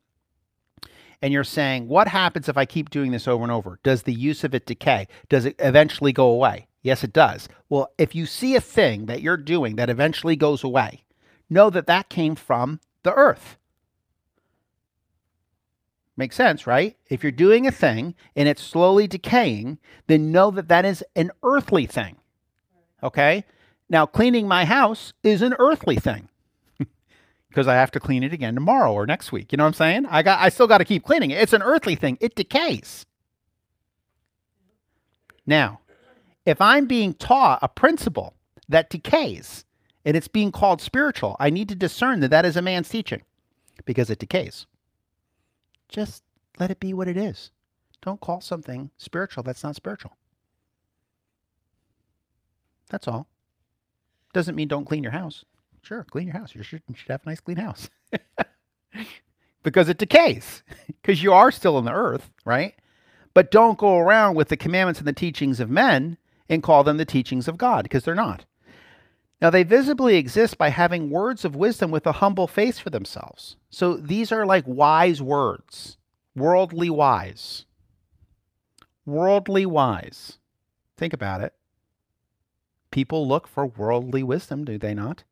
[1.21, 3.79] and you're saying, what happens if I keep doing this over and over?
[3.83, 5.07] Does the use of it decay?
[5.27, 6.67] Does it eventually go away?
[6.81, 7.49] Yes, it does.
[7.67, 11.03] Well, if you see a thing that you're doing that eventually goes away,
[11.49, 13.57] know that that came from the earth.
[16.15, 16.97] Makes sense, right?
[17.09, 21.31] If you're doing a thing and it's slowly decaying, then know that that is an
[21.43, 22.17] earthly thing.
[23.01, 23.45] Okay?
[23.89, 26.29] Now, cleaning my house is an earthly thing
[27.49, 29.51] because I have to clean it again tomorrow or next week.
[29.51, 30.05] You know what I'm saying?
[30.07, 31.41] I got I still got to keep cleaning it.
[31.41, 32.17] It's an earthly thing.
[32.21, 33.05] It decays.
[35.45, 35.79] Now,
[36.45, 38.35] if I'm being taught a principle
[38.67, 39.65] that decays
[40.05, 43.23] and it's being called spiritual, I need to discern that that is a man's teaching
[43.85, 44.67] because it decays.
[45.89, 46.23] Just
[46.59, 47.51] let it be what it is.
[48.01, 50.15] Don't call something spiritual that's not spiritual.
[52.89, 53.27] That's all.
[54.33, 55.43] Doesn't mean don't clean your house.
[55.81, 56.53] Sure, clean your house.
[56.55, 57.89] You should, you should have a nice clean house.
[59.63, 62.75] because it decays, because you are still in the earth, right?
[63.33, 66.97] But don't go around with the commandments and the teachings of men and call them
[66.97, 68.45] the teachings of God, because they're not.
[69.41, 73.55] Now, they visibly exist by having words of wisdom with a humble face for themselves.
[73.69, 75.97] So these are like wise words,
[76.35, 77.65] worldly wise.
[79.05, 80.39] Worldly wise.
[80.97, 81.53] Think about it.
[82.91, 85.23] People look for worldly wisdom, do they not?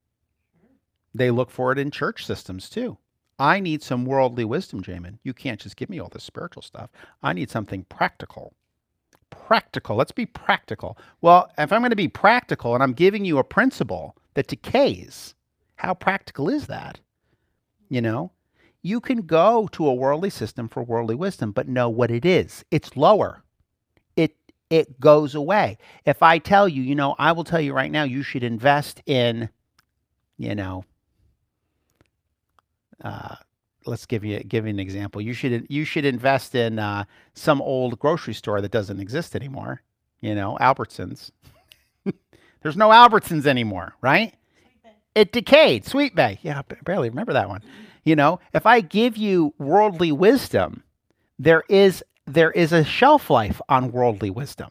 [1.17, 2.97] They look for it in church systems too.
[3.39, 5.19] I need some worldly wisdom, Jamin.
[5.23, 6.89] You can't just give me all this spiritual stuff.
[7.21, 8.53] I need something practical.
[9.29, 9.95] Practical.
[9.95, 10.97] Let's be practical.
[11.21, 15.35] Well, if I'm going to be practical and I'm giving you a principle that decays,
[15.75, 16.99] how practical is that?
[17.89, 18.31] You know,
[18.81, 22.65] you can go to a worldly system for worldly wisdom, but know what it is.
[22.71, 23.43] It's lower.
[24.15, 24.35] It
[24.69, 25.77] it goes away.
[26.05, 29.01] If I tell you, you know, I will tell you right now, you should invest
[29.05, 29.49] in,
[30.37, 30.83] you know,
[33.03, 33.35] uh,
[33.85, 35.21] let's give you give you an example.
[35.21, 39.81] You should you should invest in uh, some old grocery store that doesn't exist anymore.
[40.21, 41.31] You know, Albertsons.
[42.61, 44.33] There's no Albertsons anymore, right?
[45.15, 45.85] It decayed.
[45.85, 46.39] Sweetbay.
[46.41, 47.61] Yeah, I barely remember that one.
[48.03, 50.83] You know, if I give you worldly wisdom,
[51.39, 54.69] there is there is a shelf life on worldly wisdom.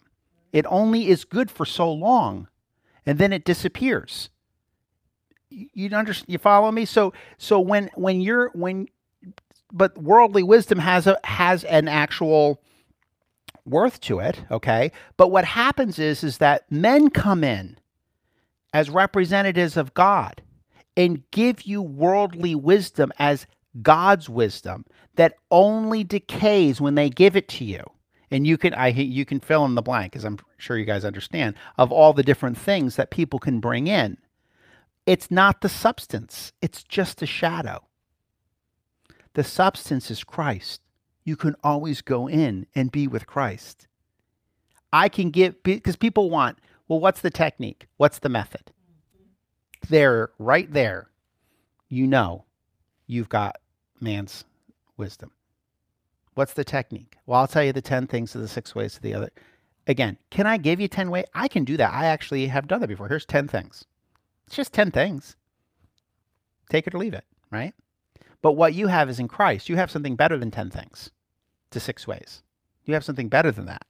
[0.53, 2.49] It only is good for so long,
[3.05, 4.31] and then it disappears
[5.51, 6.85] you understand you follow me?
[6.85, 8.89] So so when when you're when
[9.73, 12.63] but worldly wisdom has a has an actual
[13.65, 14.93] worth to it okay?
[15.17, 17.79] But what happens is is that men come in
[18.73, 20.43] as representatives of god
[20.97, 23.47] and give you worldly wisdom as
[23.83, 24.85] god's wisdom
[25.17, 27.83] that only decays when they give it to you.
[28.31, 31.05] And you can i you can fill in the blank as i'm sure you guys
[31.05, 34.19] understand of all the different things that people can bring in
[35.07, 37.85] it's not the substance, it's just a shadow.
[39.35, 40.81] The substance is Christ.
[41.25, 43.87] You can always go in and be with Christ.
[44.93, 47.87] I can give, because people want, well, what's the technique?
[47.97, 48.73] What's the method?
[49.89, 51.11] There, right there,
[51.89, 52.45] you know
[53.07, 53.57] you've got
[54.01, 54.45] man's
[54.97, 55.31] wisdom.
[56.35, 57.17] What's the technique?
[57.27, 59.31] Well, I'll tell you the 10 things of the six ways to the other.
[59.87, 61.27] Again, can I give you 10 ways?
[61.35, 61.93] I can do that.
[61.93, 63.09] I actually have done that before.
[63.09, 63.85] Here's 10 things.
[64.47, 65.37] It's just 10 things.
[66.71, 67.75] Take it or leave it, right?
[68.43, 69.69] But what you have is in Christ.
[69.69, 71.11] You have something better than 10 things
[71.71, 72.43] to six ways.
[72.85, 73.85] You have something better than that.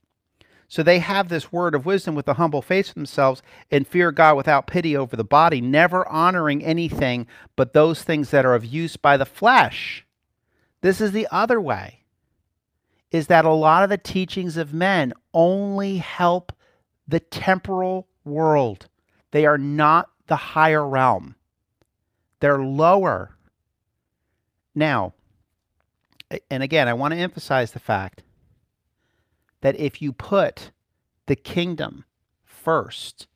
[0.69, 3.41] So they have this word of wisdom with a humble face themselves
[3.71, 8.45] and fear God without pity over the body, never honoring anything but those things that
[8.45, 10.05] are of use by the flesh.
[10.81, 12.01] This is the other way,
[13.11, 16.53] is that a lot of the teachings of men only help
[17.07, 18.89] the temporal world.
[19.31, 21.37] They are not the higher realm.
[22.41, 23.37] They're lower.
[24.75, 25.15] Now,
[26.51, 28.23] and again, I want to emphasize the fact
[29.61, 30.71] that if you put
[31.27, 32.05] the kingdom
[32.45, 33.27] first,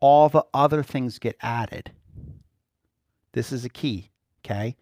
[0.00, 1.92] all the other things get added.
[3.32, 4.10] This is a key,
[4.44, 4.76] okay?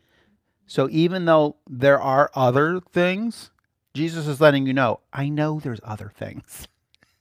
[0.66, 3.50] So even though there are other things,
[3.94, 6.68] Jesus is letting you know, I know there's other things.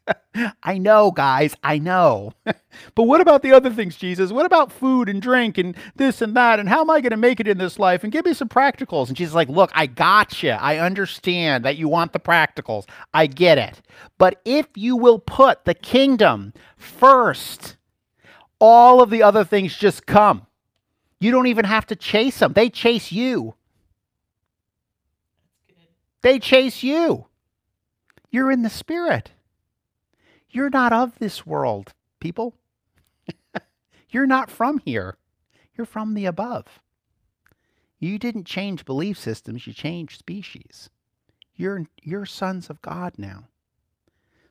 [0.63, 2.33] I know, guys, I know.
[2.43, 4.31] but what about the other things, Jesus?
[4.31, 6.59] What about food and drink and this and that?
[6.59, 8.03] And how am I going to make it in this life?
[8.03, 9.07] And give me some practicals.
[9.07, 10.51] And Jesus is like, look, I got you.
[10.51, 12.85] I understand that you want the practicals.
[13.13, 13.81] I get it.
[14.17, 17.77] But if you will put the kingdom first,
[18.59, 20.47] all of the other things just come.
[21.19, 22.53] You don't even have to chase them.
[22.53, 23.55] They chase you.
[26.21, 27.27] They chase you.
[28.31, 29.31] You're in the spirit.
[30.53, 32.53] You're not of this world, people.
[34.09, 35.17] You're not from here.
[35.75, 36.79] You're from the above.
[37.97, 40.91] You didn't change belief systems, you changed species.
[41.55, 43.45] You're, you're sons of God now.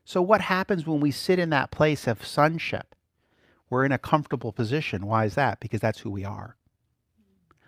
[0.05, 2.97] So, what happens when we sit in that place of sonship?
[3.71, 5.07] We're in a comfortable position.
[5.07, 5.61] Why is that?
[5.61, 6.57] Because that's who we are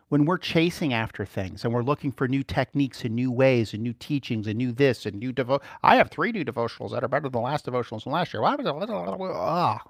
[0.09, 3.83] when we're chasing after things and we're looking for new techniques and new ways and
[3.83, 7.09] new teachings and new this and new devo I have three new devotionals that are
[7.09, 8.43] better than the last devotionals from last year.
[8.45, 9.81] Ah,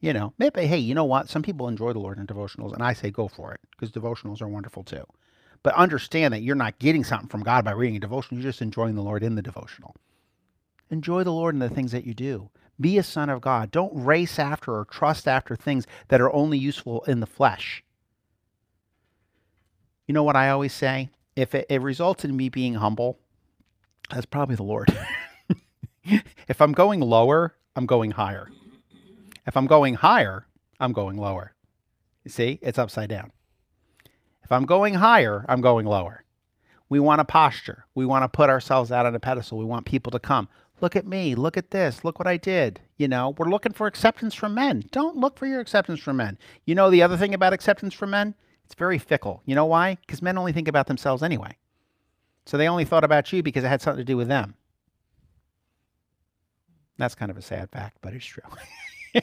[0.00, 1.28] you know, maybe hey, you know what?
[1.28, 4.42] Some people enjoy the Lord in devotionals, and I say go for it because devotionals
[4.42, 5.04] are wonderful too.
[5.62, 8.60] But understand that you're not getting something from God by reading a devotional; you're just
[8.60, 9.96] enjoying the Lord in the devotional.
[10.90, 12.50] Enjoy the Lord in the things that you do.
[12.78, 13.70] Be a son of God.
[13.70, 17.82] Don't race after or trust after things that are only useful in the flesh.
[20.06, 21.10] You know what I always say?
[21.36, 23.18] If it, it results in me being humble,
[24.10, 24.96] that's probably the Lord.
[26.04, 28.48] if I'm going lower, I'm going higher.
[29.46, 30.46] If I'm going higher,
[30.78, 31.54] I'm going lower.
[32.24, 33.32] You see, it's upside down.
[34.42, 36.24] If I'm going higher, I'm going lower.
[36.88, 37.86] We want a posture.
[37.94, 39.58] We want to put ourselves out on a pedestal.
[39.58, 40.48] We want people to come.
[40.80, 41.34] Look at me.
[41.34, 42.04] Look at this.
[42.04, 42.80] Look what I did.
[42.98, 44.84] You know, we're looking for acceptance from men.
[44.90, 46.38] Don't look for your acceptance from men.
[46.66, 48.34] You know, the other thing about acceptance from men?
[48.64, 49.42] It's very fickle.
[49.44, 49.98] You know why?
[50.06, 51.56] Because men only think about themselves anyway.
[52.46, 54.54] So they only thought about you because it had something to do with them.
[56.98, 58.42] That's kind of a sad fact, but it's true.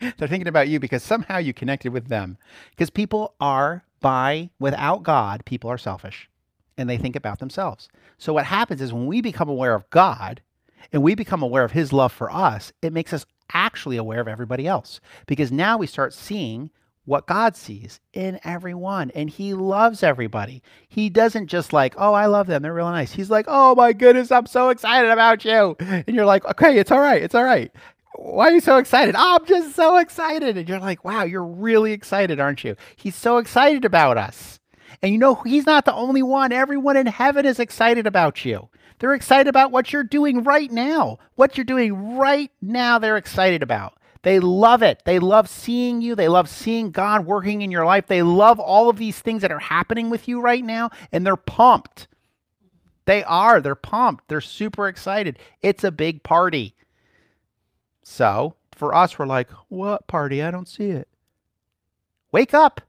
[0.00, 2.36] They're thinking about you because somehow you connected with them.
[2.70, 6.28] Because people are, by, without God, people are selfish
[6.76, 7.88] and they think about themselves.
[8.18, 10.42] So what happens is when we become aware of God
[10.92, 14.28] and we become aware of his love for us, it makes us actually aware of
[14.28, 16.70] everybody else because now we start seeing
[17.06, 20.62] what God sees in everyone and he loves everybody.
[20.88, 22.62] He doesn't just like, "Oh, I love them.
[22.62, 26.26] They're really nice." He's like, "Oh my goodness, I'm so excited about you." And you're
[26.26, 27.22] like, "Okay, it's all right.
[27.22, 27.72] It's all right."
[28.18, 29.14] Why are you so excited?
[29.14, 30.56] I'm just so excited.
[30.56, 32.74] And you're like, wow, you're really excited, aren't you?
[32.96, 34.58] He's so excited about us.
[35.02, 36.50] And you know, he's not the only one.
[36.50, 38.70] Everyone in heaven is excited about you.
[38.98, 41.18] They're excited about what you're doing right now.
[41.34, 43.98] What you're doing right now, they're excited about.
[44.26, 45.02] They love it.
[45.04, 46.16] They love seeing you.
[46.16, 48.08] They love seeing God working in your life.
[48.08, 51.36] They love all of these things that are happening with you right now, and they're
[51.36, 52.08] pumped.
[53.04, 53.60] They are.
[53.60, 54.26] They're pumped.
[54.26, 55.38] They're super excited.
[55.62, 56.74] It's a big party.
[58.02, 60.42] So for us, we're like, what party?
[60.42, 61.06] I don't see it.
[62.32, 62.80] Wake up.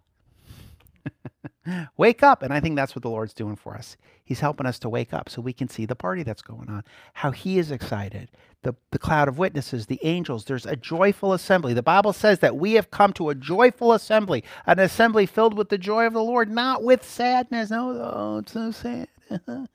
[1.97, 2.41] Wake up.
[2.43, 3.97] And I think that's what the Lord's doing for us.
[4.23, 6.83] He's helping us to wake up so we can see the party that's going on,
[7.13, 8.29] how He is excited.
[8.63, 11.73] The, the cloud of witnesses, the angels, there's a joyful assembly.
[11.73, 15.69] The Bible says that we have come to a joyful assembly, an assembly filled with
[15.69, 17.71] the joy of the Lord, not with sadness.
[17.71, 19.07] Oh, oh it's so sad.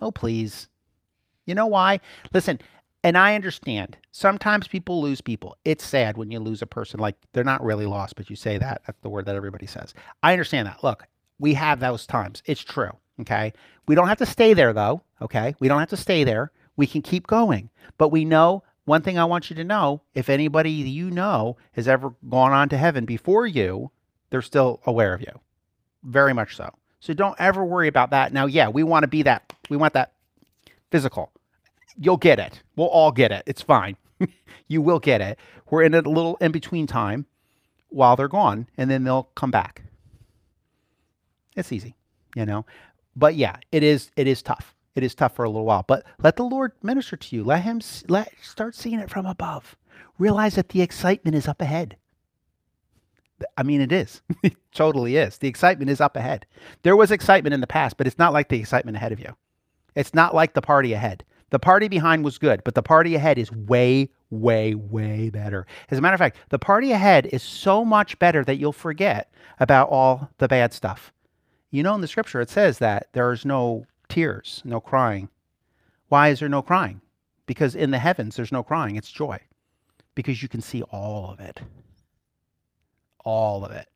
[0.00, 0.68] oh, please.
[1.46, 2.00] You know why?
[2.32, 2.58] Listen,
[3.04, 3.98] and I understand.
[4.12, 5.56] Sometimes people lose people.
[5.64, 6.98] It's sad when you lose a person.
[6.98, 8.82] Like they're not really lost, but you say that.
[8.86, 9.92] That's the word that everybody says.
[10.22, 10.82] I understand that.
[10.82, 11.06] Look,
[11.38, 12.42] we have those times.
[12.46, 12.90] It's true.
[13.20, 13.52] Okay.
[13.86, 15.02] We don't have to stay there though.
[15.22, 15.54] Okay.
[15.60, 16.52] We don't have to stay there.
[16.76, 17.70] We can keep going.
[17.98, 21.88] But we know one thing I want you to know if anybody you know has
[21.88, 23.90] ever gone on to heaven before you,
[24.30, 25.40] they're still aware of you.
[26.02, 26.70] Very much so.
[27.00, 28.32] So don't ever worry about that.
[28.32, 29.52] Now, yeah, we want to be that.
[29.70, 30.12] We want that
[30.90, 31.30] physical
[31.98, 32.62] you'll get it.
[32.76, 33.42] We'll all get it.
[33.46, 33.96] It's fine.
[34.68, 35.38] you will get it.
[35.70, 37.26] We're in a little in between time
[37.88, 39.82] while they're gone, and then they'll come back.
[41.56, 41.94] It's easy,
[42.34, 42.66] you know.
[43.16, 44.10] But yeah, it is.
[44.16, 44.74] It is tough.
[44.94, 45.84] It is tough for a little while.
[45.86, 47.44] But let the Lord minister to you.
[47.44, 49.76] Let Him let start seeing it from above.
[50.18, 51.96] Realize that the excitement is up ahead.
[53.56, 54.22] I mean, it is.
[54.42, 55.38] it totally is.
[55.38, 56.46] The excitement is up ahead.
[56.82, 59.34] There was excitement in the past, but it's not like the excitement ahead of you.
[59.94, 61.24] It's not like the party ahead.
[61.50, 65.66] The party behind was good, but the party ahead is way, way, way better.
[65.90, 69.32] As a matter of fact, the party ahead is so much better that you'll forget
[69.60, 71.12] about all the bad stuff.
[71.74, 75.28] You know, in the scripture, it says that there is no tears, no crying.
[76.06, 77.00] Why is there no crying?
[77.46, 79.40] Because in the heavens, there's no crying, it's joy.
[80.14, 81.62] Because you can see all of it.
[83.24, 83.88] All of it.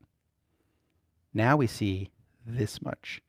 [1.32, 2.10] Now we see
[2.44, 3.22] this much.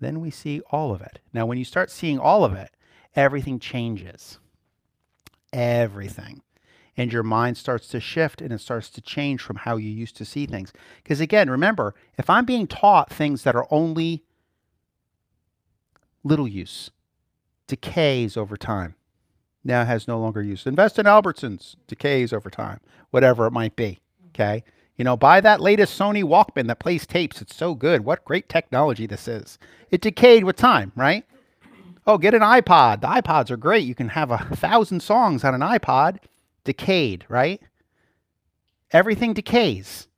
[0.00, 1.18] Then we see all of it.
[1.34, 2.70] Now, when you start seeing all of it,
[3.14, 4.38] everything changes.
[5.52, 6.40] Everything.
[6.96, 10.16] And your mind starts to shift and it starts to change from how you used
[10.16, 10.72] to see things.
[11.02, 14.24] Because again, remember, if I'm being taught things that are only
[16.22, 16.90] little use,
[17.66, 18.96] decays over time,
[19.64, 20.66] now has no longer use.
[20.66, 24.00] Invest in Albertsons, decays over time, whatever it might be.
[24.28, 24.64] Okay.
[24.96, 27.40] You know, buy that latest Sony Walkman that plays tapes.
[27.40, 28.04] It's so good.
[28.04, 29.58] What great technology this is.
[29.90, 31.24] It decayed with time, right?
[32.06, 33.00] Oh, get an iPod.
[33.00, 33.86] The iPods are great.
[33.86, 36.18] You can have a thousand songs on an iPod.
[36.64, 37.60] Decayed, right?
[38.92, 40.08] Everything decays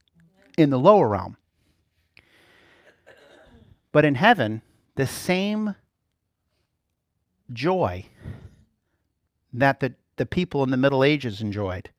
[0.57, 1.36] in the lower realm.
[3.93, 4.62] But in heaven,
[4.95, 5.74] the same
[7.53, 8.07] joy
[9.53, 11.90] that the, the people in the Middle Ages enjoyed,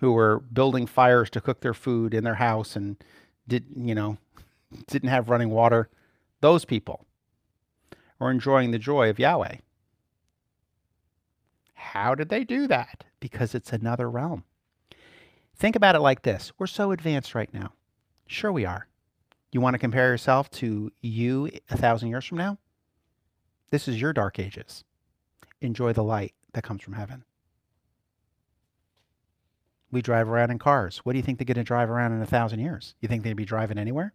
[0.00, 2.96] who were building fires to cook their food in their house and
[3.46, 4.16] didn't, you know
[4.86, 5.88] didn't have running water,
[6.40, 7.06] those people
[8.18, 9.56] were enjoying the joy of Yahweh.
[11.80, 13.04] How did they do that?
[13.20, 14.44] Because it's another realm.
[15.56, 17.72] Think about it like this we're so advanced right now.
[18.26, 18.86] Sure, we are.
[19.52, 22.58] You want to compare yourself to you a thousand years from now?
[23.70, 24.84] This is your dark ages.
[25.60, 27.24] Enjoy the light that comes from heaven.
[29.90, 30.98] we drive around in cars.
[30.98, 32.94] What do you think they're going to drive around in a thousand years?
[33.00, 34.14] You think they'd be driving anywhere?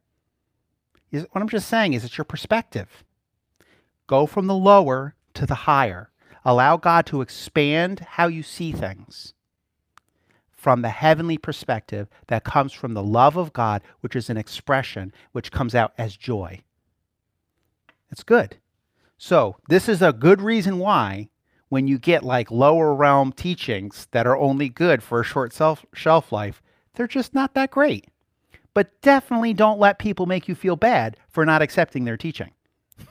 [1.11, 3.03] Is, what I'm just saying is it's your perspective.
[4.07, 6.11] Go from the lower to the higher.
[6.45, 9.33] Allow God to expand how you see things
[10.51, 15.11] from the heavenly perspective that comes from the love of God, which is an expression
[15.31, 16.61] which comes out as joy.
[18.11, 18.57] It's good.
[19.17, 21.29] So, this is a good reason why
[21.69, 25.85] when you get like lower realm teachings that are only good for a short self,
[25.93, 26.61] shelf life,
[26.93, 28.07] they're just not that great.
[28.73, 32.51] But definitely don't let people make you feel bad for not accepting their teaching.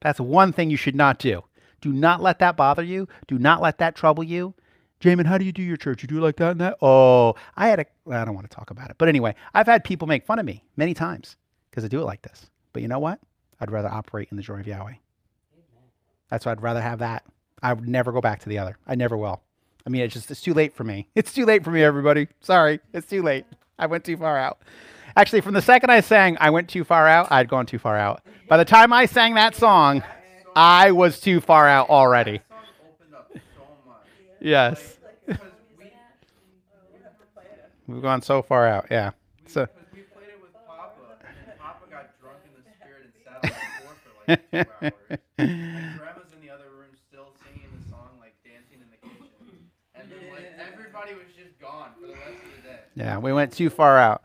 [0.00, 1.42] That's one thing you should not do.
[1.80, 3.08] Do not let that bother you.
[3.26, 4.54] Do not let that trouble you.
[5.00, 6.02] Jamin, how do you do your church?
[6.02, 6.76] You do like that and that?
[6.82, 8.96] Oh, I had a, I don't want to talk about it.
[8.98, 11.36] But anyway, I've had people make fun of me many times
[11.70, 12.50] because I do it like this.
[12.72, 13.20] But you know what?
[13.60, 14.94] I'd rather operate in the joy of Yahweh.
[16.30, 17.24] That's why I'd rather have that.
[17.62, 18.76] I would never go back to the other.
[18.86, 19.40] I never will.
[19.86, 21.08] I mean, it's just, it's too late for me.
[21.14, 22.28] It's too late for me, everybody.
[22.40, 22.80] Sorry.
[22.92, 23.46] It's too late.
[23.78, 24.58] I went too far out.
[25.16, 27.96] Actually, from the second I sang, I went too far out, I'd gone too far
[27.96, 28.22] out.
[28.48, 30.02] By the time I sang that song,
[30.60, 32.38] I was too far out already.
[32.38, 32.58] That song
[32.90, 33.96] opened up so much.
[34.40, 34.98] Yes.
[35.28, 35.34] We,
[37.86, 38.86] We've gone so far out.
[38.90, 39.12] Yeah.
[39.46, 40.90] So, we played it with Papa,
[41.58, 44.50] Papa got drunk in the spirit and sat on the floor for like.
[45.96, 49.70] Grandma's in the other room still singing the song, like dancing in the kitchen.
[49.94, 52.80] And then like everybody was just gone for the rest of the day.
[52.96, 54.22] yeah, we went too far out.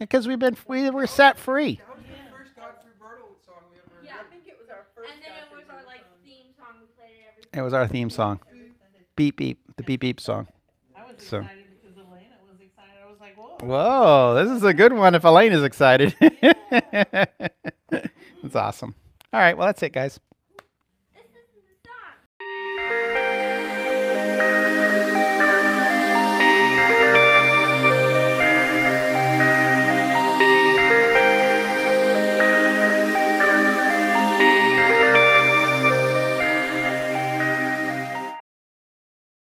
[0.00, 1.76] Because we've been, we were set free.
[1.86, 4.12] That was the first Godfrey Birtill song we ever Yeah.
[4.18, 4.26] heard.
[4.26, 5.10] I think it was our first.
[5.14, 6.26] And then it Godfrey was our like Birtill song.
[6.26, 6.74] theme song.
[6.82, 7.14] We played
[7.58, 8.40] it was our theme song.
[9.16, 9.58] Beep, beep.
[9.76, 10.46] The beep, beep song.
[10.96, 12.92] I was So- excited because Elena was excited.
[13.04, 13.56] I was like, whoa.
[13.66, 16.14] Whoa, this is a good one if Elaine is excited.
[17.90, 18.94] That's awesome.
[19.32, 20.20] All right, well, that's it, guys.